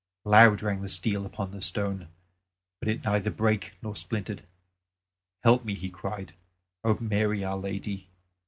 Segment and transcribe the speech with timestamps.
[0.25, 2.07] Loud rang the steel upon the stone;
[2.79, 4.41] but it neither brake nor splintered.
[5.43, 6.33] "Help me," he cried,
[6.83, 8.09] "O Mary, our Lady!